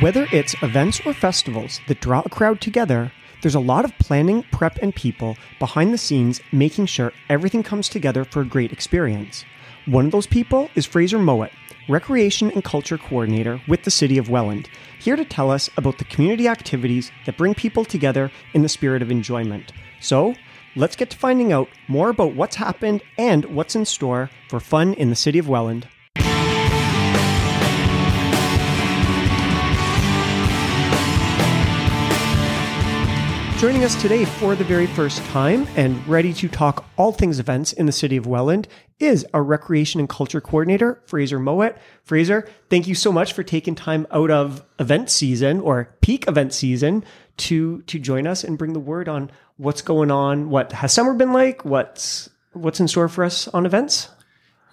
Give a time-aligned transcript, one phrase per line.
[0.00, 4.44] Whether it's events or festivals that draw a crowd together, there's a lot of planning,
[4.50, 9.44] prep, and people behind the scenes making sure everything comes together for a great experience.
[9.84, 11.50] One of those people is Fraser Mowat,
[11.86, 16.04] Recreation and Culture Coordinator with the City of Welland, here to tell us about the
[16.04, 19.70] community activities that bring people together in the spirit of enjoyment.
[20.00, 20.34] So,
[20.76, 24.94] let's get to finding out more about what's happened and what's in store for fun
[24.94, 25.88] in the City of Welland.
[33.60, 37.74] Joining us today for the very first time and ready to talk all things events
[37.74, 38.66] in the city of Welland
[38.98, 41.76] is our recreation and culture coordinator, Fraser Mowat.
[42.02, 46.54] Fraser, thank you so much for taking time out of event season or peak event
[46.54, 47.04] season
[47.36, 51.12] to to join us and bring the word on what's going on, what has summer
[51.12, 54.08] been like, what's what's in store for us on events.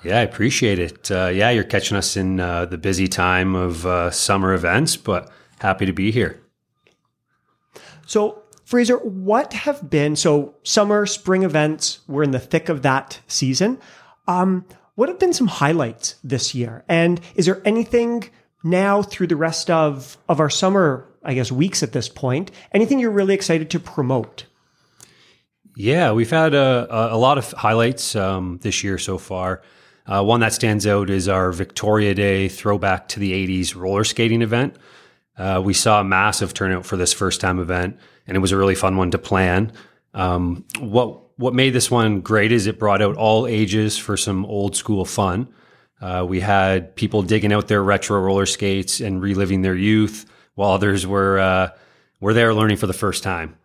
[0.02, 1.12] Yeah, I appreciate it.
[1.12, 5.30] Uh, yeah, you're catching us in uh, the busy time of uh, summer events, but
[5.60, 6.42] happy to be here.
[8.06, 12.02] So, Fraser, what have been so summer, spring events?
[12.06, 13.80] We're in the thick of that season.
[14.28, 14.66] Um,
[14.96, 16.84] what have been some highlights this year?
[16.90, 18.30] And is there anything
[18.66, 22.52] now through the rest of of our summer, I guess, weeks at this point?
[22.74, 24.44] Anything you're really excited to promote?
[25.78, 29.62] Yeah, we've had a, a lot of highlights um, this year so far.
[30.06, 34.42] Uh, one that stands out is our Victoria Day throwback to the 80s roller skating
[34.42, 34.76] event.
[35.38, 38.58] Uh, we saw a massive turnout for this first time event, and it was a
[38.58, 39.72] really fun one to plan.
[40.14, 44.44] Um, what what made this one great is it brought out all ages for some
[44.46, 45.48] old school fun.
[46.02, 50.72] Uh, we had people digging out their retro roller skates and reliving their youth, while
[50.72, 51.70] others were uh,
[52.20, 53.56] were there learning for the first time.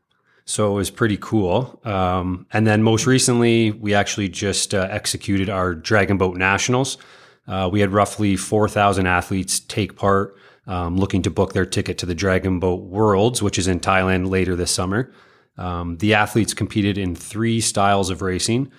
[0.45, 1.81] So it was pretty cool.
[1.85, 6.99] Um, and then most recently, we actually just uh, executed our Dragon Boat Nationals.
[7.47, 10.37] Uh, we had roughly 4,000 athletes take part
[10.67, 14.31] um, looking to book their ticket to the Dragon Boat Worlds, which is in Thailand
[14.31, 15.13] later this summer.
[15.59, 18.73] Um, the athletes competed in three styles of racing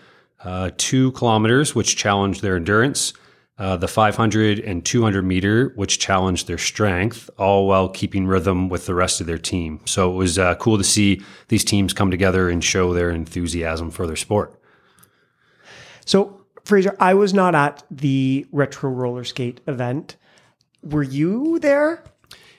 [0.43, 3.13] uh, two kilometers, which challenged their endurance,
[3.57, 8.85] uh, the 500 and 200 meter, which challenged their strength, all while keeping rhythm with
[8.85, 9.79] the rest of their team.
[9.85, 13.89] So it was uh, cool to see these teams come together and show their enthusiasm
[13.91, 14.59] for their sport.
[16.05, 20.17] So, Fraser, I was not at the retro roller skate event
[20.83, 22.03] were you there?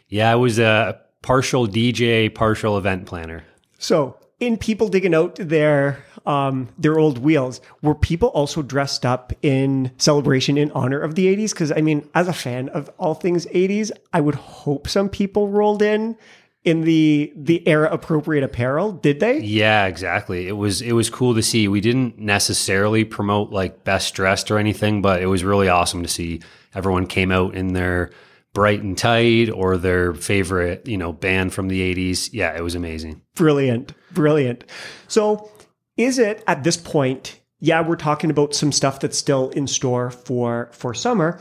[0.08, 3.44] Yeah, I was a partial DJ, partial event planner.
[3.78, 9.32] So, in people digging out their um, their old wheels, were people also dressed up
[9.42, 11.50] in celebration in honor of the 80s?
[11.50, 15.48] Because I mean, as a fan of all things 80s, I would hope some people
[15.48, 16.16] rolled in
[16.64, 19.38] in the the era appropriate apparel did they?
[19.40, 20.48] Yeah exactly.
[20.48, 21.68] It was it was cool to see.
[21.68, 26.08] We didn't necessarily promote like best dressed or anything but it was really awesome to
[26.08, 26.40] see
[26.74, 28.10] everyone came out in their
[28.54, 32.74] bright and tight or their favorite you know band from the 80s yeah it was
[32.74, 33.20] amazing.
[33.34, 34.64] Brilliant brilliant.
[35.06, 35.50] So
[35.96, 40.10] is it at this point yeah we're talking about some stuff that's still in store
[40.10, 41.38] for for summer.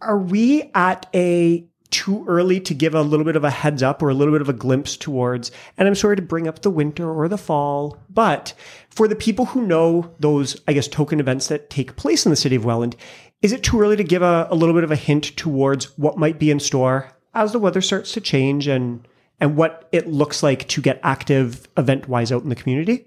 [0.00, 4.02] Are we at a too early to give a little bit of a heads up
[4.02, 6.70] or a little bit of a glimpse towards, and I'm sorry to bring up the
[6.70, 8.54] winter or the fall, but
[8.90, 12.36] for the people who know those, I guess, token events that take place in the
[12.36, 12.96] city of Welland,
[13.42, 16.18] is it too early to give a, a little bit of a hint towards what
[16.18, 19.06] might be in store as the weather starts to change and
[19.38, 23.06] and what it looks like to get active event wise out in the community?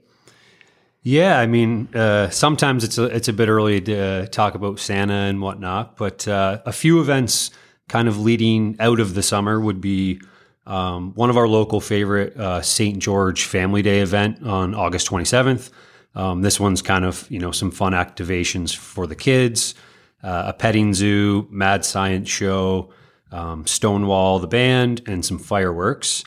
[1.02, 5.14] Yeah, I mean, uh, sometimes it's a it's a bit early to talk about Santa
[5.14, 7.52] and whatnot, but uh, a few events
[7.90, 10.22] kind of leading out of the summer would be
[10.66, 13.00] um, one of our local favorite uh, St.
[13.00, 15.72] George Family Day event on August 27th.
[16.16, 19.76] Um, this one's kind of you know some fun activations for the kids,
[20.24, 22.92] uh, a petting zoo, mad science show,
[23.32, 26.24] um, Stonewall the band, and some fireworks.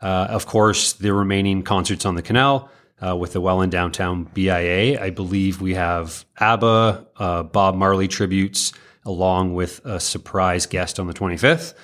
[0.00, 2.70] Uh, of course, the remaining concerts on the canal.
[3.02, 5.02] Uh, with the Welland Downtown BIA.
[5.02, 8.74] I believe we have ABBA, uh, Bob Marley tributes,
[9.04, 11.74] along with a surprise guest on the 25th.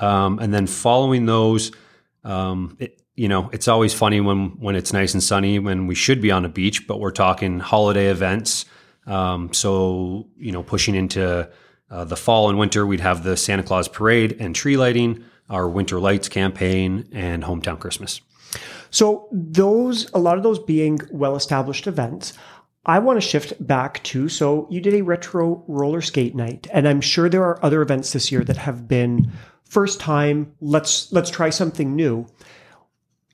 [0.00, 1.72] Um, and then following those,
[2.24, 5.96] um, it, you know, it's always funny when when it's nice and sunny when we
[5.96, 8.64] should be on a beach, but we're talking holiday events.
[9.06, 11.50] Um, so you know, pushing into
[11.90, 15.68] uh, the fall and winter, we'd have the Santa Claus parade and tree lighting, our
[15.68, 18.20] winter lights campaign, and hometown Christmas.
[18.90, 22.34] So those, a lot of those being well established events.
[22.86, 26.88] I want to shift back to so you did a retro roller skate night, and
[26.88, 29.30] I'm sure there are other events this year that have been
[29.64, 30.52] first time.
[30.60, 32.26] Let's let's try something new.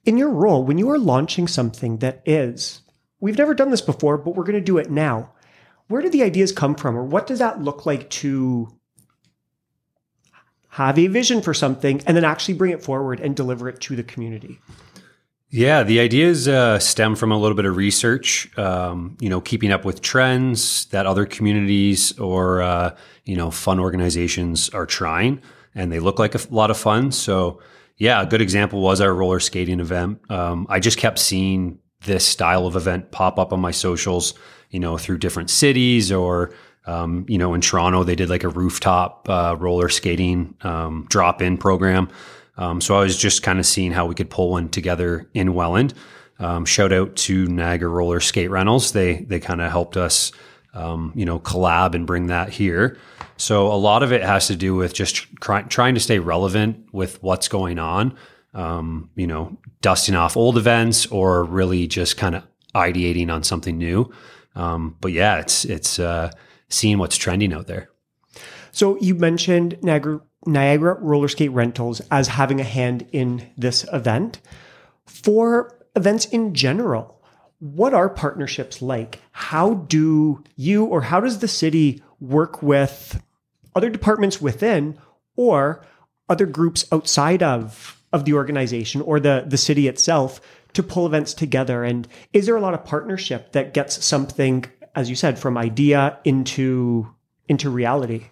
[0.05, 2.83] In your role, when you are launching something that is,
[3.21, 5.33] we've never done this before, but we're going to do it now.
[5.89, 8.69] Where do the ideas come from, or what does that look like to?
[10.75, 13.95] have a vision for something, and then actually bring it forward and deliver it to
[13.95, 14.59] the community.
[15.57, 18.51] Yeah, the ideas uh, stem from a little bit of research.
[18.59, 23.79] Um, you know, keeping up with trends that other communities or uh, you know fun
[23.79, 25.41] organizations are trying,
[25.73, 27.13] and they look like a lot of fun.
[27.13, 27.63] So,
[27.99, 30.29] yeah, a good example was our roller skating event.
[30.29, 34.35] Um, I just kept seeing this style of event pop up on my socials.
[34.71, 36.53] You know, through different cities or
[36.87, 41.41] um, you know, in Toronto, they did like a rooftop uh, roller skating um, drop
[41.41, 42.09] in program.
[42.57, 45.55] Um, so I was just kind of seeing how we could pull one together in
[45.55, 45.95] Welland.
[46.39, 48.93] Um, shout out to Niagara Roller Skate Rentals.
[48.93, 50.33] They they kind of helped us,
[50.73, 52.99] um, you know, collab and bring that here.
[53.37, 56.87] So a lot of it has to do with just try, trying to stay relevant
[56.93, 58.17] with what's going on.
[58.53, 63.77] Um, you know, dusting off old events or really just kind of ideating on something
[63.77, 64.13] new.
[64.55, 66.31] Um, but yeah, it's it's uh,
[66.69, 67.91] seeing what's trending out there.
[68.71, 74.41] So you mentioned Niagara Niagara Roller Skate Rentals as having a hand in this event.
[75.07, 77.23] For events in general,
[77.59, 79.21] what are partnerships like?
[79.33, 83.23] How do you or how does the city work with
[83.75, 84.99] other departments within
[85.37, 85.85] or
[86.29, 90.41] other groups outside of, of the organization or the, the city itself
[90.75, 91.85] to pull events together?
[91.85, 94.65] And is there a lot of partnership that gets something,
[94.95, 97.09] as you said, from idea into
[97.49, 98.25] into reality?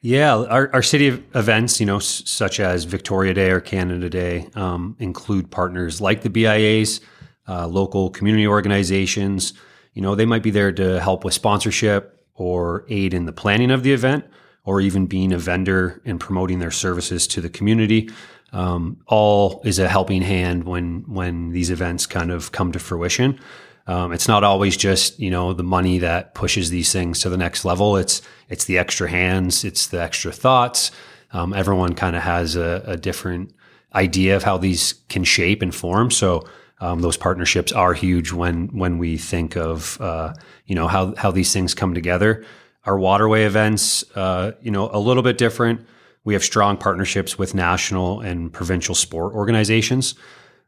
[0.00, 4.48] Yeah, our, our city events, you know, s- such as Victoria Day or Canada Day,
[4.54, 7.00] um, include partners like the BIAs,
[7.48, 9.54] uh, local community organizations.
[9.94, 13.72] You know, they might be there to help with sponsorship or aid in the planning
[13.72, 14.24] of the event,
[14.64, 18.08] or even being a vendor and promoting their services to the community.
[18.52, 23.40] Um, all is a helping hand when when these events kind of come to fruition.
[23.88, 27.38] Um, it's not always just you know the money that pushes these things to the
[27.38, 27.96] next level.
[27.96, 30.90] It's it's the extra hands, it's the extra thoughts.
[31.32, 33.52] Um, everyone kind of has a, a, different
[33.94, 36.10] idea of how these can shape and form.
[36.10, 36.48] So
[36.80, 40.34] um, those partnerships are huge when when we think of uh,
[40.66, 42.44] you know how how these things come together.
[42.84, 45.86] Our waterway events, uh, you know, a little bit different.
[46.24, 50.14] We have strong partnerships with national and provincial sport organizations.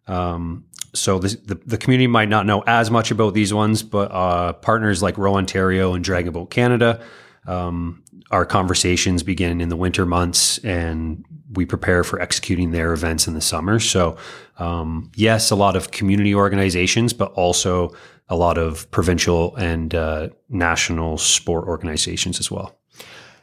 [0.07, 0.65] Um,
[0.95, 4.53] so the, the, the, community might not know as much about these ones, but uh,
[4.55, 7.03] partners like Row Ontario and Dragon Boat Canada,
[7.47, 13.27] um, our conversations begin in the winter months and we prepare for executing their events
[13.27, 13.81] in the summer.
[13.81, 14.17] So,
[14.59, 17.95] um, yes, a lot of community organizations, but also
[18.29, 22.79] a lot of provincial and uh, national sport organizations as well.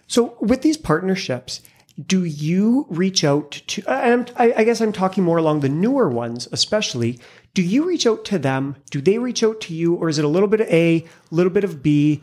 [0.08, 1.62] So, with these partnerships,
[2.06, 6.48] do you reach out to I, I, guess i'm talking more along the newer ones
[6.52, 7.20] especially.
[7.54, 8.76] Do you reach out to them?
[8.92, 9.96] Do they reach out to you?
[9.96, 12.22] Or is it a little bit of a little bit of b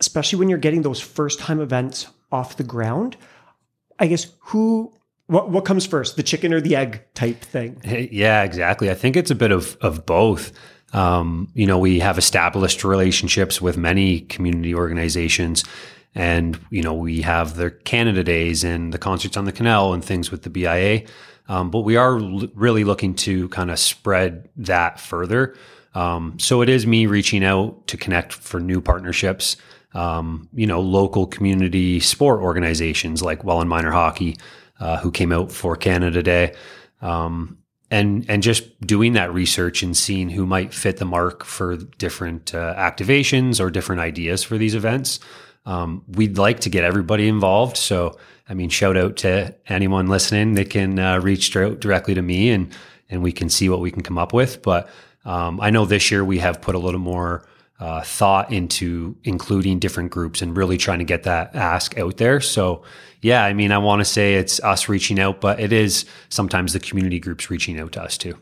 [0.00, 3.16] especially when you're getting those first time events off the ground?
[4.00, 4.92] I guess who
[5.26, 7.80] what, what comes first the chicken or the egg type thing?
[7.84, 8.90] Yeah exactly.
[8.90, 10.52] I think it's a bit of of both.
[10.92, 15.62] Um, you know we have established relationships with many community organizations
[16.14, 20.04] and, you know, we have the Canada Days and the concerts on the canal and
[20.04, 21.02] things with the BIA.
[21.48, 25.56] Um, but we are l- really looking to kind of spread that further.
[25.94, 29.56] Um, so it is me reaching out to connect for new partnerships.
[29.94, 34.36] Um, you know, local community sport organizations like Welland Minor Hockey,
[34.80, 36.54] uh, who came out for Canada Day,
[37.00, 37.58] um,
[37.90, 42.54] and and just doing that research and seeing who might fit the mark for different
[42.54, 45.20] uh, activations or different ideas for these events.
[45.68, 47.76] Um, we'd like to get everybody involved.
[47.76, 48.16] So,
[48.48, 52.74] I mean, shout out to anyone listening that can uh, reach directly to me and
[53.10, 54.62] and we can see what we can come up with.
[54.62, 54.88] But
[55.24, 57.46] um, I know this year we have put a little more
[57.80, 62.40] uh, thought into including different groups and really trying to get that ask out there.
[62.40, 62.82] So,
[63.20, 66.72] yeah, I mean, I want to say it's us reaching out, but it is sometimes
[66.72, 68.38] the community groups reaching out to us too.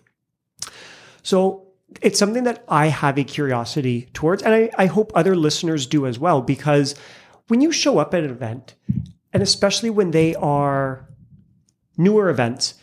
[1.22, 1.65] So,
[2.02, 6.06] it's something that I have a curiosity towards, and I, I hope other listeners do
[6.06, 6.94] as well, because
[7.48, 8.74] when you show up at an event,
[9.32, 11.08] and especially when they are
[11.96, 12.74] newer events,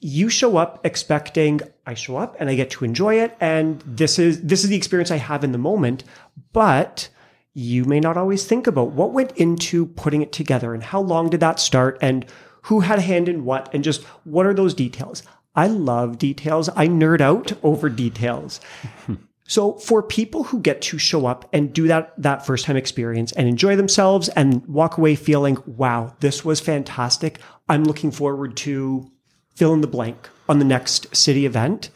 [0.00, 4.18] you show up expecting I show up and I get to enjoy it and this
[4.18, 6.04] is this is the experience I have in the moment.
[6.52, 7.08] But
[7.52, 11.30] you may not always think about what went into putting it together and how long
[11.30, 12.24] did that start and
[12.62, 15.22] who had a hand in what and just what are those details
[15.58, 16.68] I love details.
[16.76, 18.60] I nerd out over details.
[19.48, 23.32] so for people who get to show up and do that that first time experience
[23.32, 27.40] and enjoy themselves and walk away feeling, wow, this was fantastic.
[27.68, 29.10] I'm looking forward to
[29.56, 31.90] fill in the blank on the next city event.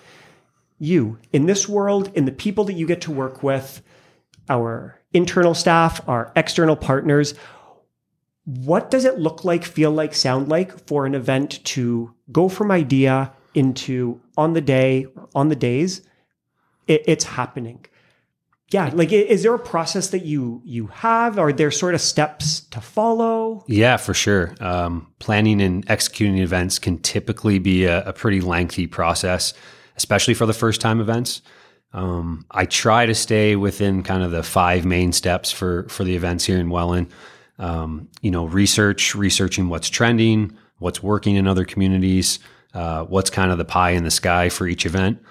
[0.80, 3.80] You in this world, in the people that you get to work with,
[4.48, 7.34] our internal staff, our external partners,
[8.44, 12.72] what does it look like, feel like, sound like for an event to go from
[12.72, 16.02] idea into on the day, on the days,
[16.86, 17.84] it, it's happening?
[18.70, 21.38] Yeah, like is there a process that you you have?
[21.38, 23.64] Are there sort of steps to follow?
[23.68, 24.54] Yeah, for sure.
[24.60, 29.52] Um, planning and executing events can typically be a, a, pretty lengthy process,
[29.98, 31.42] especially for the first time events.
[31.92, 36.16] Um, I try to stay within kind of the five main steps for for the
[36.16, 37.12] events here in Welland
[37.62, 42.38] um, you know, research, researching what's trending, what's working in other communities,
[42.74, 45.22] uh, what's kind of the pie in the sky for each event.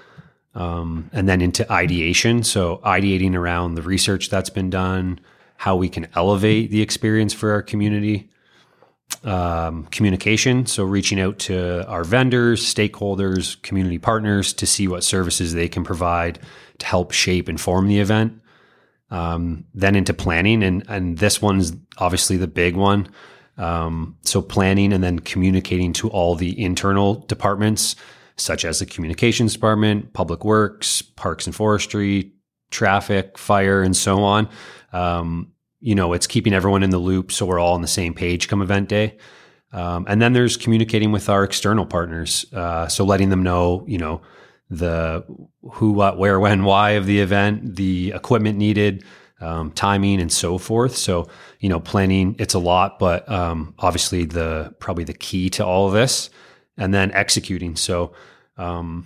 [0.54, 2.44] Um, and then into ideation.
[2.44, 5.22] So, ideating around the research that's been done,
[5.56, 8.30] how we can elevate the experience for our community.
[9.24, 10.66] Um, communication.
[10.66, 15.86] So, reaching out to our vendors, stakeholders, community partners to see what services they can
[15.86, 16.40] provide
[16.80, 18.42] to help shape and form the event
[19.12, 23.10] um, then into planning, and and this one's obviously the big one.
[23.62, 27.96] Um, so planning and then communicating to all the internal departments,
[28.36, 32.34] such as the communications department, public works, parks and forestry,
[32.72, 34.50] traffic, fire, and so on.
[34.94, 38.14] Um, you know, it's keeping everyone in the loop so we're all on the same
[38.14, 39.18] page come event day.
[39.74, 42.46] Um, and then there's communicating with our external partners.
[42.52, 44.22] Uh, so letting them know, you know,
[44.70, 45.24] the
[45.74, 49.04] who, what, where, when, why of the event, the equipment needed,
[49.42, 50.96] um, timing, and so forth.
[50.96, 51.28] So,
[51.60, 55.88] you know, planning it's a lot, but um, obviously the probably the key to all
[55.88, 56.30] of this,
[56.78, 57.76] and then executing.
[57.76, 58.14] So,
[58.58, 59.06] um,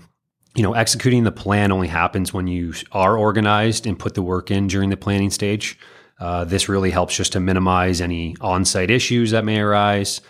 [0.56, 4.51] you know, executing the plan only happens when you are organized and put the work
[4.51, 5.77] in during the planning stage.
[6.20, 10.22] Uh, this really helps just to minimize any on-site issues that may arise.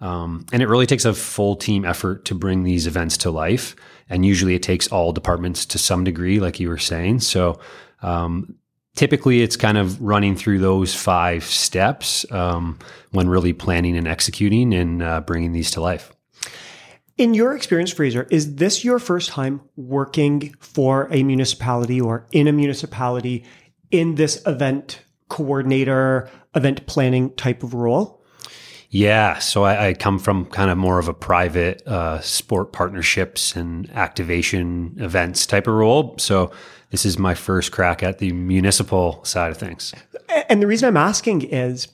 [0.00, 3.74] Um, and it really takes a full team effort to bring these events to life.
[4.08, 7.20] And usually it takes all departments to some degree, like you were saying.
[7.20, 7.60] So
[8.02, 8.56] um,
[8.96, 12.78] typically it's kind of running through those five steps um,
[13.10, 16.12] when really planning and executing and uh, bringing these to life.
[17.18, 22.48] In your experience, Fraser, is this your first time working for a municipality or in
[22.48, 23.44] a municipality
[23.90, 28.22] in this event coordinator, event planning type of role?
[28.88, 33.56] Yeah, so I, I, come from kind of more of a private uh, sport partnerships
[33.56, 36.14] and activation events type of role.
[36.18, 36.50] So
[36.92, 39.92] this is my first crack at the municipal side of things.
[40.48, 41.88] And the reason I'm asking is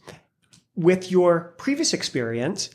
[0.76, 2.68] with your previous experience,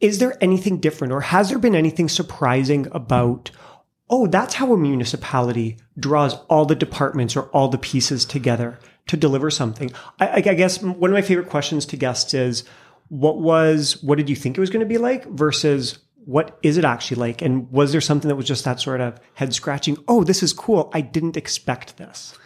[0.00, 3.50] is there anything different or has there been anything surprising about,
[4.10, 9.16] oh, that's how a municipality draws all the departments or all the pieces together to
[9.16, 9.90] deliver something?
[10.20, 12.64] I, I guess one of my favorite questions to guests is,
[13.08, 16.76] what was what did you think it was going to be like versus what is
[16.76, 17.40] it actually like?
[17.40, 19.96] And was there something that was just that sort of head scratching?
[20.08, 20.90] Oh this is cool.
[20.92, 22.36] I didn't expect this.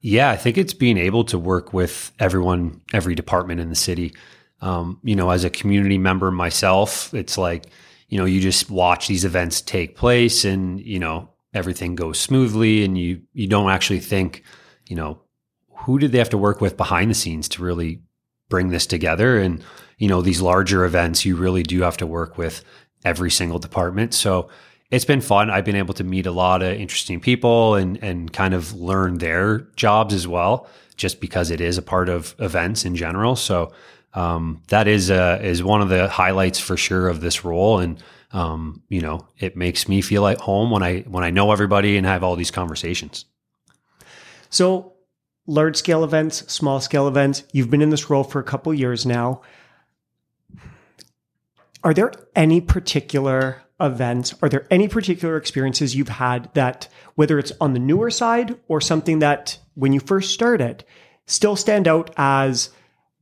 [0.00, 4.14] Yeah i think it's being able to work with everyone every department in the city.
[4.62, 7.66] Um, you know as a community member myself it's like
[8.08, 12.84] you know you just watch these events take place and you know everything goes smoothly
[12.84, 14.44] and you you don't actually think
[14.86, 15.20] you know
[15.84, 18.02] who did they have to work with behind the scenes to really
[18.48, 19.38] bring this together?
[19.38, 19.62] And
[19.96, 22.64] you know, these larger events, you really do have to work with
[23.04, 24.14] every single department.
[24.14, 24.48] So
[24.90, 25.50] it's been fun.
[25.50, 29.18] I've been able to meet a lot of interesting people and and kind of learn
[29.18, 33.36] their jobs as well, just because it is a part of events in general.
[33.36, 33.72] So
[34.14, 38.02] um, that is uh, is one of the highlights for sure of this role, and
[38.32, 41.96] um, you know, it makes me feel at home when I when I know everybody
[41.96, 43.24] and have all these conversations.
[44.50, 44.94] So
[45.46, 47.44] large scale events, small scale events.
[47.52, 49.42] You've been in this role for a couple years now
[51.82, 54.34] are there any particular events?
[54.42, 58.80] Are there any particular experiences you've had that, whether it's on the newer side or
[58.80, 60.84] something that when you first started,
[61.26, 62.70] still stand out as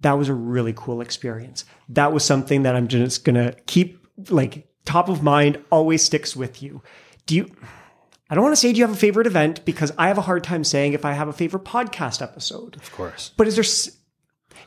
[0.01, 1.65] that was a really cool experience?
[1.89, 6.35] That was something that I'm just going to keep like top of mind, always sticks
[6.35, 6.83] with you.
[7.27, 7.55] Do you,
[8.31, 10.23] I don't want to say do you have a favorite event because I have a
[10.23, 12.77] hard time saying if I have a favorite podcast episode.
[12.77, 13.33] Of course.
[13.37, 13.65] But is there,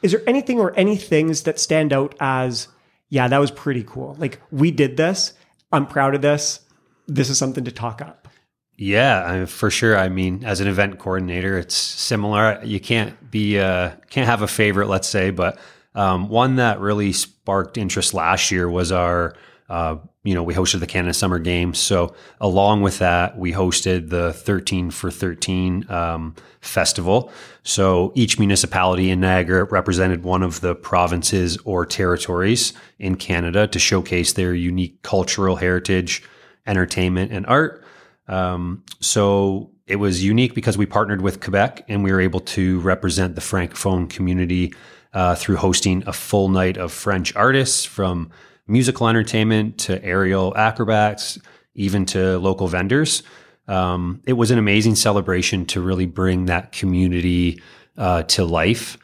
[0.01, 2.67] is there anything or any things that stand out as,
[3.11, 4.15] yeah, that was pretty cool.
[4.17, 5.33] Like we did this.
[5.71, 6.61] I'm proud of this.
[7.07, 8.29] This is something to talk up.
[8.77, 9.97] Yeah, I for sure.
[9.97, 12.59] I mean, as an event coordinator, it's similar.
[12.63, 15.59] You can't be uh, can't have a favorite, let's say, but
[15.93, 19.35] um, one that really sparked interest last year was our
[19.71, 21.79] uh, you know, we hosted the Canada Summer Games.
[21.79, 27.31] So along with that, we hosted the 13 for 13 um, festival.
[27.63, 33.79] So each municipality in Niagara represented one of the provinces or territories in Canada to
[33.79, 36.21] showcase their unique cultural heritage,
[36.67, 37.81] entertainment, and art.
[38.27, 42.81] Um, so it was unique because we partnered with Quebec and we were able to
[42.81, 44.73] represent the Francophone community
[45.13, 48.31] uh, through hosting a full night of French artists from
[48.71, 51.37] musical entertainment to aerial acrobats,
[51.75, 53.23] even to local vendors.
[53.67, 57.61] Um, it was an amazing celebration to really bring that community
[57.97, 58.97] uh, to life.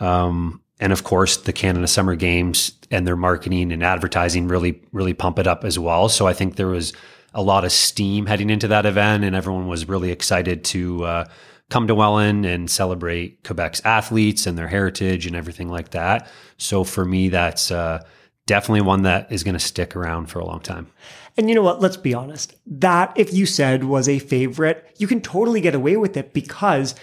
[0.00, 5.14] Um, and of course, the Canada Summer Games and their marketing and advertising really, really
[5.14, 6.08] pump it up as well.
[6.08, 6.92] So I think there was
[7.32, 11.24] a lot of steam heading into that event, and everyone was really excited to uh,
[11.70, 16.28] come to Welland and celebrate Quebec's athletes and their heritage and everything like that.
[16.58, 18.04] So for me, that's uh,
[18.46, 20.88] definitely one that is going to stick around for a long time.
[21.36, 21.80] And you know what?
[21.80, 22.54] Let's be honest.
[22.66, 26.94] That, if you said was a favorite, you can totally get away with it because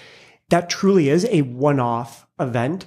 [0.50, 2.86] that truly is a one off event,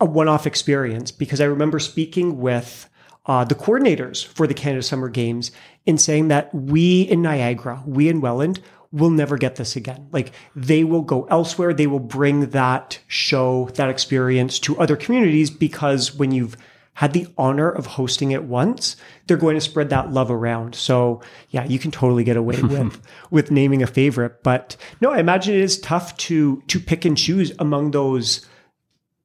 [0.00, 1.10] a one off experience.
[1.10, 2.88] Because I remember speaking with
[3.26, 5.50] uh, the coordinators for the Canada Summer Games
[5.86, 10.08] in saying that we in Niagara, we in Welland, will never get this again.
[10.12, 11.74] Like they will go elsewhere.
[11.74, 16.56] They will bring that show, that experience to other communities because when you've
[16.98, 18.96] had the honor of hosting it once,
[19.28, 20.74] they're going to spread that love around.
[20.74, 23.00] So yeah, you can totally get away with
[23.30, 24.42] with naming a favorite.
[24.42, 28.44] But no, I imagine it is tough to to pick and choose among those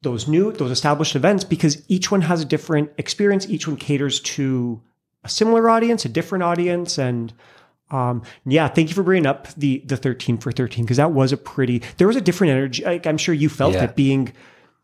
[0.04, 3.50] those new, those established events because each one has a different experience.
[3.50, 4.80] Each one caters to
[5.24, 7.34] a similar audience, a different audience, and
[7.90, 11.32] um, yeah, thank you for bringing up the the thirteen for thirteen because that was
[11.32, 11.82] a pretty.
[11.98, 12.84] There was a different energy.
[12.84, 13.86] Like, I'm sure you felt Yeah.
[13.86, 14.32] it being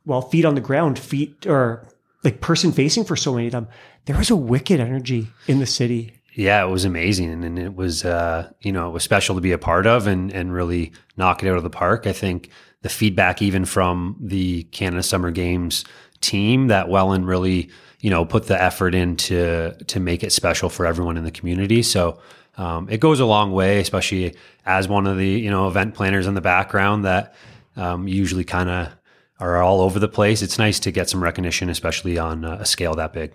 [0.05, 1.87] well, feet on the ground, feet or
[2.23, 3.67] like person facing for so many of them.
[4.05, 6.13] There was a wicked energy in the city.
[6.33, 9.51] Yeah, it was amazing, and it was uh, you know it was special to be
[9.51, 12.07] a part of and and really knock it out of the park.
[12.07, 12.49] I think
[12.81, 15.83] the feedback even from the Canada Summer Games
[16.21, 20.69] team that Welland really you know put the effort in to to make it special
[20.69, 21.83] for everyone in the community.
[21.83, 22.19] So
[22.57, 24.35] um, it goes a long way, especially
[24.65, 27.35] as one of the you know event planners in the background that
[27.75, 28.89] um, usually kind of
[29.39, 30.41] are all over the place.
[30.41, 33.33] It's nice to get some recognition, especially on a scale that big.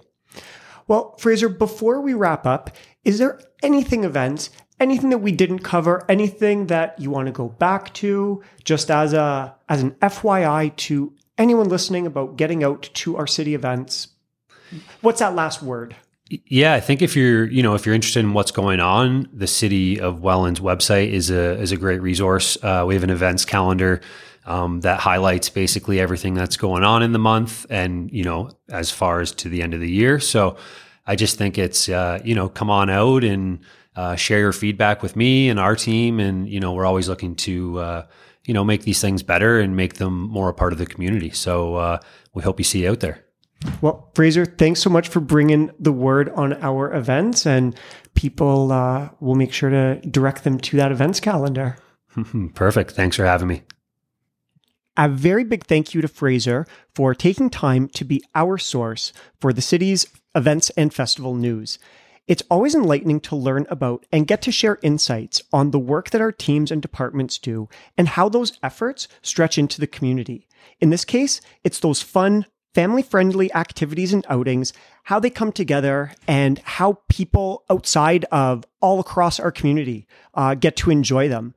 [0.86, 2.70] Well, Fraser, before we wrap up,
[3.04, 7.48] is there anything events, anything that we didn't cover, anything that you want to go
[7.48, 13.16] back to, just as a as an FYI to anyone listening about getting out to
[13.16, 14.08] our city events?
[15.00, 15.96] What's that last word?
[16.46, 19.46] Yeah, I think if you're, you know, if you're interested in what's going on, the
[19.46, 22.56] City of Welland's website is a is a great resource.
[22.62, 24.00] Uh, we have an events calendar
[24.46, 28.90] um, that highlights basically everything that's going on in the month, and you know, as
[28.90, 30.20] far as to the end of the year.
[30.20, 30.57] So,
[31.07, 33.61] I just think it's, uh, you know, come on out and
[33.94, 37.35] uh, share your feedback with me and our team, and you know, we're always looking
[37.37, 38.07] to, uh,
[38.44, 41.30] you know, make these things better and make them more a part of the community.
[41.30, 41.98] So, uh,
[42.35, 43.24] we hope you see you out there.
[43.80, 47.74] Well, Fraser, thanks so much for bringing the word on our events, and
[48.14, 51.76] people uh, will make sure to direct them to that events calendar.
[52.54, 52.92] Perfect.
[52.92, 53.62] Thanks for having me.
[54.96, 59.52] A very big thank you to Fraser for taking time to be our source for
[59.52, 61.80] the city's events and festival news.
[62.28, 66.20] It's always enlightening to learn about and get to share insights on the work that
[66.20, 70.46] our teams and departments do and how those efforts stretch into the community.
[70.80, 76.12] In this case, it's those fun, family friendly activities and outings, how they come together,
[76.28, 81.52] and how people outside of all across our community uh, get to enjoy them.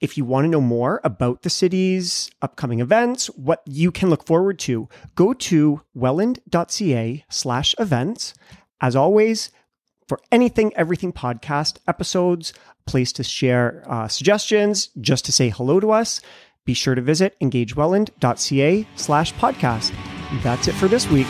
[0.00, 4.24] If you want to know more about the city's upcoming events, what you can look
[4.26, 8.32] forward to, go to welland.ca slash events.
[8.80, 9.50] As always,
[10.08, 12.54] for anything, everything podcast episodes,
[12.86, 16.22] place to share uh, suggestions, just to say hello to us,
[16.64, 19.94] be sure to visit engagewelland.ca slash podcast.
[20.42, 21.26] That's it for this week.